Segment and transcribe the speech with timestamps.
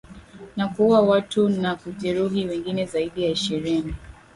[0.55, 3.95] na kuua watu na kujeruhi wengine zaidi ya ishirini